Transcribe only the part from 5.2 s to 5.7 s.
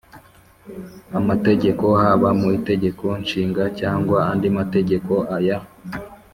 aya